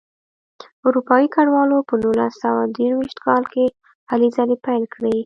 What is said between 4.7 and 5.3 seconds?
کړې.